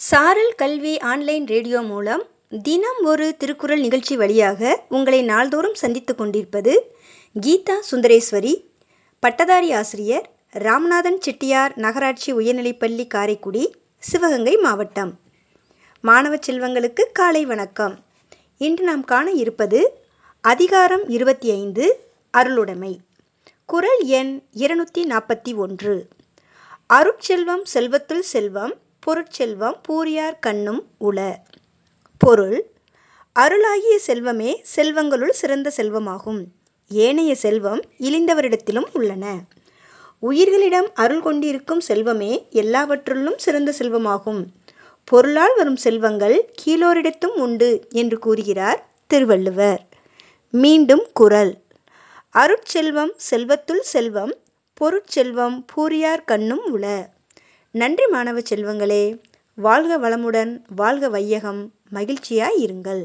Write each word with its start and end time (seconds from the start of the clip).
சாரல் 0.00 0.54
கல்வி 0.54 0.98
online 0.98 1.46
radio 1.46 1.80
மூலம் 1.80 2.22
தினம் 2.62 3.00
ஒரு 3.04 3.36
திருக்குறள் 3.36 3.80
நிகழ்ச்சி 3.80 4.16
வழியாக 4.16 4.80
உங்களை 4.88 5.22
நாள்தோறும் 5.22 5.74
சந்தித்து 5.74 6.14
கொண்டிருப்பது 6.14 6.72
கீதா 7.40 7.76
சுந்தரேஸ்வரி 7.90 8.52
பட்டதாரி 9.20 9.72
ஆசிரியர் 9.72 10.30
ராமநாதன் 10.50 11.18
செட்டியார் 11.20 11.72
நகராட்சி 11.76 12.34
உயர்நிலைப்பள்ளி 12.34 13.06
காரைக்குடி 13.06 13.74
சிவகங்கை 13.98 14.56
மாவட்டம். 14.56 15.12
மாணவ 16.00 16.36
செல்வங்களுக்கு 16.36 17.04
காலை 17.12 17.44
வணக்கம். 17.44 18.04
இன்று 18.58 18.84
நாம் 18.84 19.04
காண 19.04 19.30
இருப்பது 19.30 20.00
அதிகாரம் 20.44 21.08
இருபத்தி 21.08 21.50
ஐந்து 21.50 22.00
அருளுடைமை. 22.30 23.00
குரல் 23.66 24.04
எண் 24.06 24.42
இருநூற்றி 24.52 25.04
நாற்பத்தி 25.04 25.54
ஒன்று. 25.54 26.08
அருட்செல்வம் 26.90 27.64
செல்வத்துள் 27.74 28.26
செல்வம் 28.34 28.74
பொருட்செல்வம் 29.08 29.76
பூரியார் 29.88 30.38
கண்ணும் 30.40 30.86
உள. 30.98 31.38
பொருள் 32.18 32.70
அருளாகிய 33.32 34.00
செல்வமே 34.06 34.62
செல்வங்களுள் 34.76 35.30
சிறந்த 35.30 35.72
செல்வமாகும். 35.76 36.44
ஏனைய 36.88 37.34
செல்வம் 37.34 37.82
இழிந்தவரிடத்திலும் 37.98 38.86
உள்ளன. 38.92 39.38
உயிர்களிடம் 40.18 40.94
அருள் 40.94 41.20
கொண்டிருக்கும் 41.20 41.80
செல்வமே 41.88 42.46
எல்லாவற்றுள்ளும் 42.50 43.36
சிறந்த 43.36 43.74
செல்வமாகும். 43.78 44.44
பொருளால் 45.04 45.56
வரும் 45.56 45.76
செல்வங்கள் 45.76 46.54
கீழோரிடத்தும் 46.64 47.36
உண்டு 47.36 47.86
என்று 47.90 48.18
கூறுகிறார் 48.18 48.88
திருவள்ளுவர். 49.06 49.88
மீண்டும் 50.50 51.06
குரல். 51.12 51.62
அருட்செல்வம் 52.34 53.14
செல்வத்துள் 53.30 53.80
செல்வம் 53.80 54.34
பொருட்செல்வம் 54.80 55.64
பூரியார் 55.76 56.24
கண்ணும் 56.24 56.70
உள. 56.70 57.16
நன்றி 57.74 58.06
மாணவ 58.06 58.40
செல்வங்களே 58.40 59.02
வாழ்க 59.58 59.98
வளமுடன் 59.98 60.52
வாழ்க 60.76 61.08
வையகம் 61.08 61.60
மகிழ்ச்சியாய் 61.92 62.58
இருங்கள். 62.58 63.02